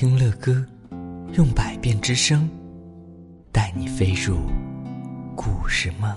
[0.00, 0.64] 听乐歌，
[1.36, 2.48] 用百变之声，
[3.52, 4.38] 带你飞入
[5.34, 6.16] 故事梦。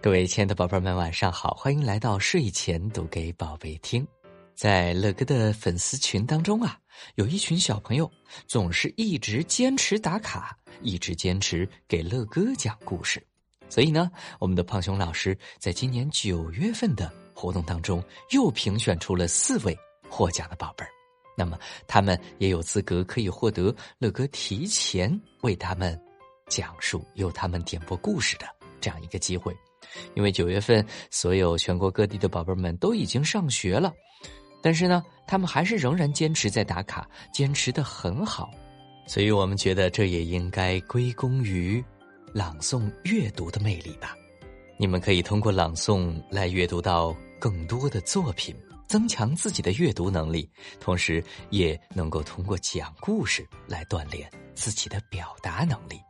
[0.00, 4.02] 各位亲爱的宝贝们，晚上好，欢迎来到睡前读给宝贝听。
[4.54, 6.78] 在乐哥的粉丝群当中啊，
[7.16, 8.10] 有一群小朋友
[8.46, 13.22] 总是一直坚持打卡，一直坚持给乐哥讲故事。
[13.68, 19.76] 所以呢，我们的胖熊老师在今年九月份的活动当中，又评选出了四位
[20.08, 20.90] 获奖的宝贝儿。
[21.36, 25.98] 那么，他们也有资格可以获得乐哥提前为他们
[26.46, 28.46] 讲述、由他们点播故事的
[28.80, 29.56] 这样一个机会。
[30.14, 33.92] 因为九月份所有全国各地的宝贝们都已经上学了，
[34.62, 38.50] 但是呢，他们还是仍然坚持在打卡，坚持的很好。
[39.06, 41.84] 所以我们觉得这也应该归功于。
[42.34, 44.16] 朗诵阅读的魅力吧，
[44.82, 48.52] 你们可以通过朗诵来阅读到更多的作品，
[48.88, 56.00] 增强自己的阅读能力，同时也能够通过讲故事来锻炼自己的表达能力。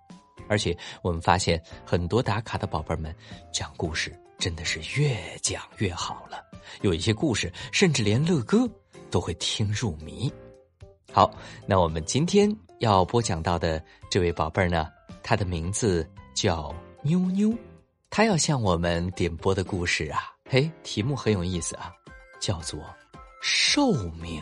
[0.48, 3.14] 而且我们发现很多打卡的宝贝们
[3.52, 6.42] 讲故事真的是越讲越好了，
[6.80, 8.66] 有一些故事甚至连乐哥
[9.10, 10.32] 都会听入迷。
[11.12, 11.30] 好，
[11.66, 14.88] 那我们今天要播讲到的这位宝贝儿呢？
[15.22, 17.54] 他的名字叫妞妞，
[18.14, 21.90] 他要向我们点播的故事啊，嘿，题目很有意思啊，
[22.38, 22.78] 叫做
[23.40, 24.38] 《寿命》。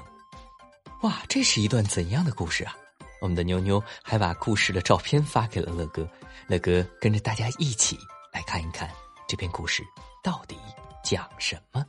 [1.06, 2.76] 哇，这是一段怎样的故事啊？
[3.20, 6.04] 我们的妞妞还把故事的照片发给了乐哥，
[6.48, 7.96] 乐哥跟着大家一起
[8.32, 8.90] 来看一看
[9.28, 9.84] 这篇故事
[10.20, 10.56] 到底
[11.04, 11.86] 讲什么。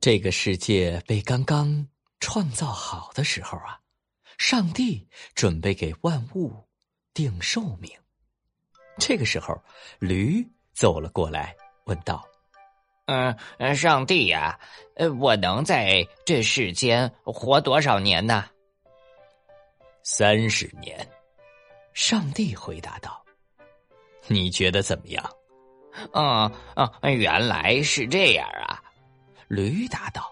[0.00, 1.86] 这个世界被刚刚
[2.20, 3.78] 创造好的时候啊。
[4.38, 6.66] 上帝准备给万物
[7.12, 7.90] 定寿命。
[8.98, 9.54] 这个时候，
[9.98, 12.26] 驴走了过来，问道
[13.06, 13.36] ：“嗯，
[13.74, 14.58] 上帝呀，
[14.94, 18.44] 呃，我能在这世间活多少年呢
[20.02, 21.06] ？”“三十年。”
[21.94, 23.22] 上帝回答道。
[24.28, 25.30] “你觉得怎么样
[26.12, 28.82] ？”“嗯嗯，原来是这样啊。”
[29.48, 30.30] 驴答道。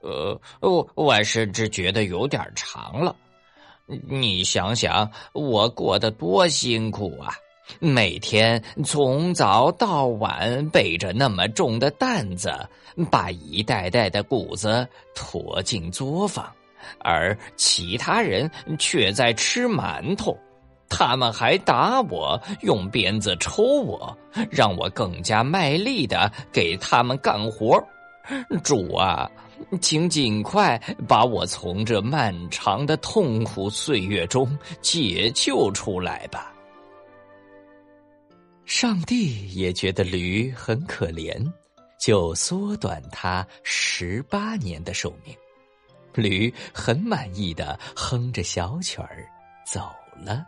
[0.00, 3.16] 呃，我我甚至觉得有点长了。
[3.86, 7.34] 你想想，我过得多辛苦啊！
[7.80, 12.52] 每天从早到晚背着那么重的担子，
[13.10, 16.50] 把一袋袋的谷子驮进作坊，
[17.00, 20.36] 而其他人却在吃馒头。
[20.88, 24.16] 他们还打我，用鞭子抽我，
[24.50, 27.82] 让我更加卖力的给他们干活。
[28.62, 29.30] 主啊！
[29.80, 36.52] 请尽快把我从这漫长的痛苦岁月中解救出来吧。
[38.68, 41.42] 上帝也觉得驴很可怜，
[41.98, 45.34] 就缩短他十八年的寿命。
[46.12, 49.26] 驴很满意的哼着小曲儿
[49.66, 50.46] 走了。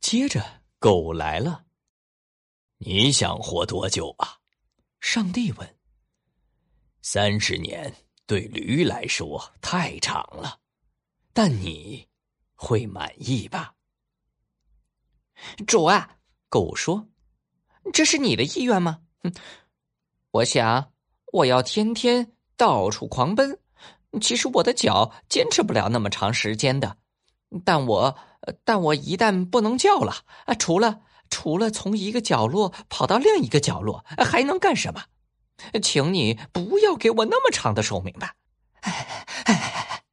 [0.00, 0.44] 接着，
[0.80, 1.64] 狗来了。
[2.78, 4.38] 你想活多久啊？
[5.00, 5.76] 上帝问。
[7.00, 7.94] 三十年
[8.26, 10.58] 对驴来说太长了，
[11.32, 12.08] 但你
[12.56, 13.76] 会满意吧？
[15.66, 16.16] 主啊，
[16.48, 17.08] 狗说
[17.92, 19.32] ：“这是你的意愿吗？”哼，
[20.30, 20.92] 我想
[21.32, 23.58] 我要天天到处狂奔。
[24.20, 26.96] 其实我的脚坚持不了那么长时间的，
[27.64, 28.16] 但我
[28.64, 30.14] 但我一旦不能叫了
[30.46, 35.04] 啊，除了除了从一个角落跑到另一个角落，还能干什么？
[35.82, 38.34] 请你不要给我那么长的寿命吧。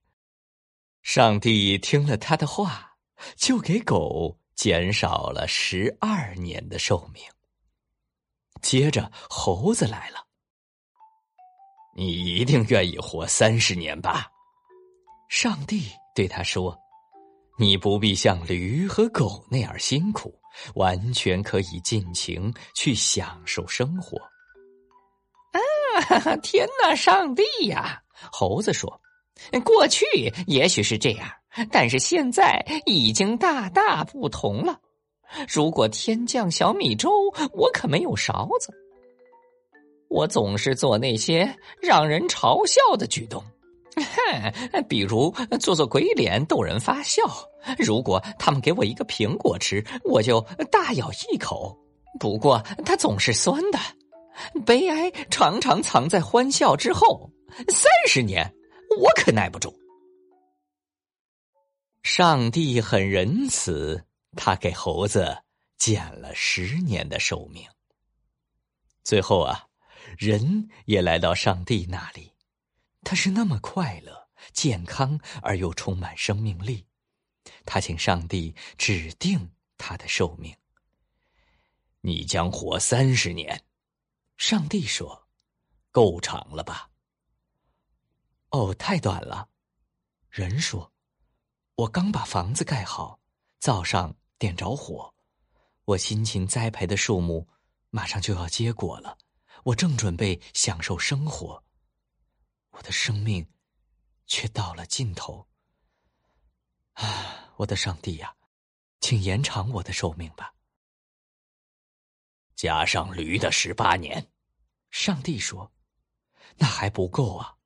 [1.02, 2.98] 上帝听了他的话，
[3.38, 7.24] 就给狗减少了十二年的寿命。
[8.62, 10.26] 接着，猴子来了。
[11.96, 14.28] 你一定愿意活三十年吧？
[15.30, 16.78] 上帝对他说
[17.58, 20.34] ：“你不必像驴和狗那样辛苦，
[20.76, 24.18] 完全可以尽情去享受生活。”
[26.10, 28.02] 啊天哪，上帝呀！
[28.32, 29.02] 猴子说
[29.64, 30.06] ：“过去
[30.48, 31.30] 也许是这样，
[31.72, 34.80] 但是现在已经大大不同了。
[35.48, 37.10] 如果天降小米粥，
[37.54, 38.74] 我可没有勺子。
[40.10, 43.44] 我总是做那些让人嘲笑的举动，
[43.96, 47.24] 哼，比如做做鬼脸逗人发笑。
[47.78, 50.40] 如果他们给我一个苹果吃，我就
[50.72, 51.76] 大咬一口。
[52.20, 53.80] 不过它总是酸的。”
[54.66, 57.30] 悲哀常常藏在欢笑之后。
[57.70, 58.54] 三十年，
[59.00, 59.74] 我可耐不住。
[62.06, 64.06] 上帝很仁慈，
[64.38, 65.44] 他给猴子
[65.76, 67.68] 减了十年的寿命。
[69.04, 69.68] 最后啊，
[70.16, 72.32] 人也来到上帝那里，
[73.02, 76.86] 他是那么快乐、健康而又充满生命力。
[77.66, 80.56] 他请上帝指定他的寿命。
[82.02, 83.66] 你将活三十年，
[84.38, 85.28] 上帝说
[85.90, 86.92] ：“够长了吧？”
[88.52, 89.50] 哦，太短了。
[90.30, 90.94] 人说
[91.76, 93.20] ：“我刚把房子盖好，
[93.60, 95.14] 灶上点着火，
[95.84, 97.50] 我辛勤栽培的树木
[97.90, 99.18] 马上就要结果了，
[99.66, 101.62] 我正准备享受生活，
[102.70, 103.46] 我的生命
[104.26, 105.46] 却到了尽头。
[106.94, 108.34] 啊，我的上帝呀，
[109.02, 110.54] 请延长我的寿命吧。
[112.56, 114.32] 加上驴的十八年，
[114.92, 115.74] 上帝说
[116.56, 117.58] ：“那还不够啊。”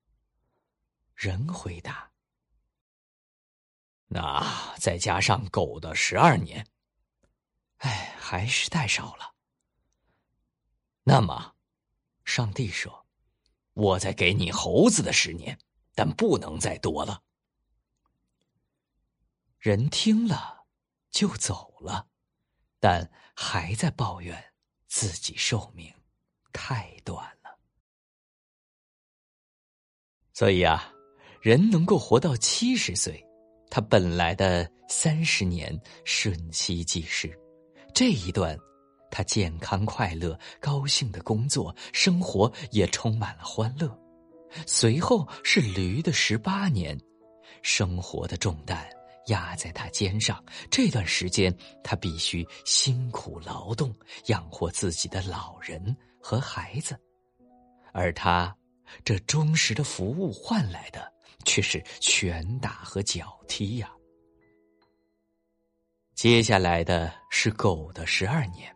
[1.14, 2.09] 人回答
[4.12, 6.66] ：“那再加上狗的十二年，
[7.78, 9.36] 哎，还是太少了。”
[11.06, 11.56] 那么，
[12.26, 13.08] 上帝说
[13.74, 15.58] ：“我再给你猴子的十年，
[15.94, 17.22] 但不能再多了。”
[19.60, 20.66] 人听了，
[21.12, 22.10] 就走了，
[22.80, 24.54] 但还在抱怨
[24.88, 25.94] 自己寿命
[26.52, 27.60] 太短了。
[30.34, 30.92] 所以啊。
[31.42, 33.26] 人能够活到七十岁，
[33.70, 37.32] 他本来的三十年瞬息即逝，
[37.94, 38.58] 这一段，
[39.12, 43.96] 他健康快乐、高兴的工作生活也充满了欢乐。
[44.66, 47.00] 随后是驴的十八年，
[47.62, 48.90] 生活的重担
[49.28, 53.94] 压在他肩上，这段时间他必须辛苦劳动，
[54.26, 57.00] 养活自己的老人和孩子，
[57.94, 58.56] 而他
[59.06, 61.14] 这忠实的服务换来的。
[61.46, 63.92] 却是拳打和脚踢呀。
[66.16, 68.76] 接下来的是狗的十二年，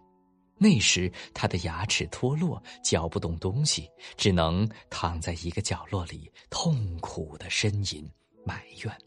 [0.58, 8.10] 那时他的牙齿脱落，嚼不动东西，只能躺在一个角落里痛苦的呻吟
[8.46, 8.98] 埋怨。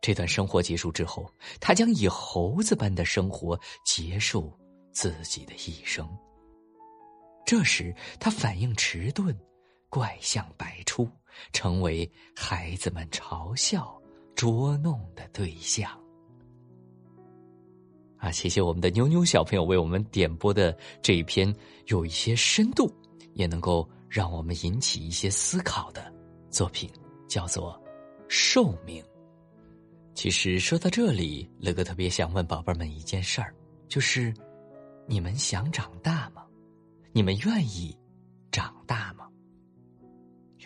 [0.00, 4.52] 这段生活结束之后，他将以猴子般的生活结束
[4.92, 6.08] 自己的一生。
[7.46, 9.32] 这时他反应迟钝，
[9.92, 11.06] 怪相百出。
[11.54, 13.98] 成为孩子们嘲笑、
[14.34, 15.90] 捉弄的对象。
[18.18, 21.52] 啊，谢谢我们的妞妞小朋友为我们点播的这一篇
[21.86, 22.94] 有一些深度，
[23.32, 26.12] 也能够让我们引起一些思考的
[26.50, 26.88] 作品，
[27.26, 27.72] 叫做
[28.28, 29.02] 《寿命》。
[30.14, 33.54] 其实说到这里，乐哥特别想问宝贝们一件事儿，
[33.88, 34.32] 就是
[35.08, 36.44] 你们想长大吗？
[37.10, 37.98] 你们愿意
[38.52, 39.11] 长大？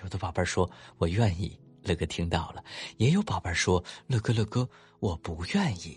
[0.03, 2.65] 有的宝贝儿说：“我愿意。”乐哥听到了，
[2.97, 5.97] 也有宝贝儿说：“乐哥，乐哥，我不愿意。”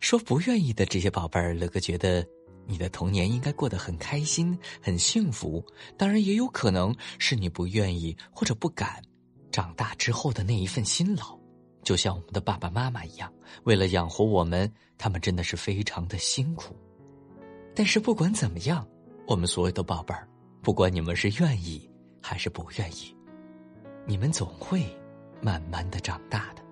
[0.00, 2.26] 说不愿意的这些宝贝儿，乐哥觉得
[2.66, 5.64] 你的童年应该过得很开心、很幸福。
[5.96, 9.00] 当然，也有可能是你不愿意或者不敢
[9.52, 11.38] 长大之后的那一份辛劳，
[11.84, 16.74] 就像我们的爸爸妈妈一样，为了养活我们，他们真的是非常的辛苦。
[17.76, 18.84] 但是不管怎么样，
[19.28, 20.28] 我们所有的宝贝儿，
[20.62, 21.88] 不管你们是愿意。
[22.28, 23.14] 还是不愿意，
[24.04, 24.84] 你们总会
[25.40, 26.62] 慢慢的长大的，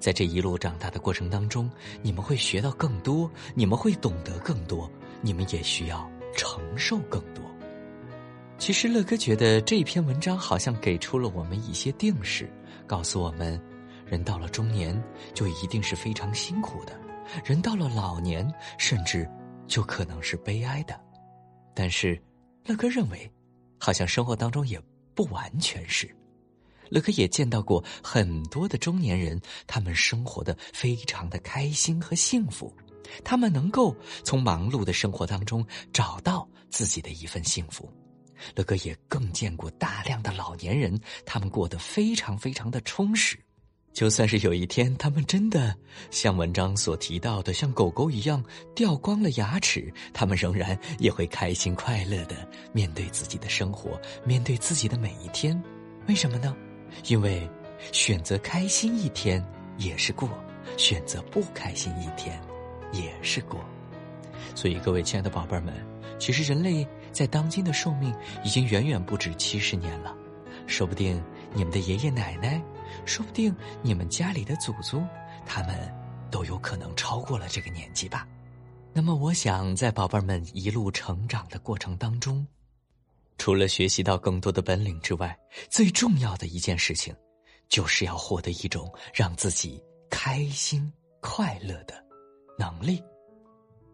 [0.00, 1.70] 在这一路长大的过程当中，
[2.02, 4.90] 你们会学到更多，你们会懂得更多，
[5.20, 7.44] 你们也需要承受更多。
[8.58, 12.52] 其实乐哥觉得这篇文章好像给出了我们一些定式，
[12.84, 13.62] 告诉我们，
[14.04, 15.00] 人到了中年
[15.32, 16.98] 就一定是非常辛苦的，
[17.44, 19.30] 人到了老年甚至
[19.68, 21.00] 就可能是悲哀的。
[21.72, 22.20] 但是
[22.66, 23.32] 乐哥认为。
[23.84, 24.80] 好像生活当中也
[25.12, 26.08] 不完全是，
[26.88, 32.72] 乐哥也见到过很多的中年人，他们生活的非常的开心和幸福，
[33.24, 37.92] 他们能够从忙碌的生活当中找到自己的一份幸福。
[38.54, 40.96] 乐哥也更见过大量的老年人，
[41.26, 43.36] 他们过得非常非常的充实。
[43.92, 45.74] 就算是有一天，他们真的
[46.10, 48.42] 像文章所提到的，像狗狗一样
[48.74, 55.62] 掉光了牙齿，他们仍然也会开心快乐的面对自己的生活，面对自己的每一天。
[56.08, 56.56] 为什么呢？
[57.08, 57.48] 因为
[57.92, 59.44] 选择开心一天
[59.76, 60.28] 也是过，
[60.78, 62.40] 选择不开心一天
[62.92, 63.60] 也是过。
[64.54, 65.74] 所以，各位亲爱的宝贝们，
[66.18, 70.14] 其实人类在当今的寿命已经远远不止七十年了，
[70.66, 71.22] 说不定
[71.54, 72.62] 你们的爷爷奶奶。
[73.06, 75.08] 说不定你们家里的祖宗，
[75.46, 75.76] 他们
[76.30, 78.28] 都有可能超过了这个年纪吧。
[78.92, 82.46] 那么，我想在宝贝们一路成长的过程当中，
[83.38, 85.36] 除了学习到更多的本领之外，
[85.70, 87.16] 最重要的一件事情，
[87.68, 91.94] 就是要获得一种让自己开心快乐的
[92.58, 93.02] 能力。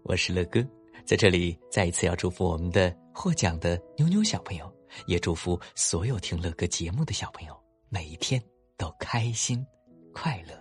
[0.03, 0.61] 我是乐哥，
[1.07, 2.95] 在这里再一次要祝福我们的。
[3.15, 4.73] 获奖的妞妞小朋友，
[5.07, 8.43] 也祝福所有听乐哥节目的小朋友每一天
[8.77, 9.65] 都开心
[10.13, 10.57] 快乐。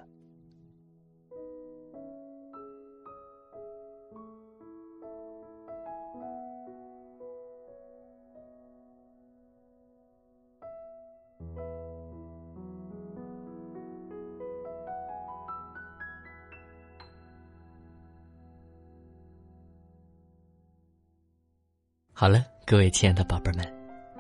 [22.19, 23.76] 好了，各位亲爱的宝贝们，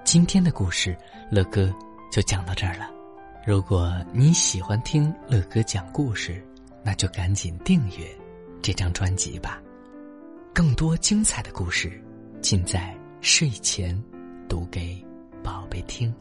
[0.07, 0.97] 今天的故事
[1.29, 1.69] 乐哥
[2.09, 2.89] 就讲到这儿了。
[3.45, 6.41] 如果你喜欢听乐哥讲故事，
[6.81, 8.07] 那就赶紧订阅
[8.61, 9.61] 这张专辑吧。
[10.53, 12.01] 更多精彩的故事，
[12.41, 14.01] 尽在睡前
[14.47, 15.05] 读给
[15.43, 16.15] 宝贝听。